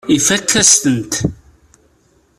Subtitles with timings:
[0.15, 1.13] Ifakk-as-tent.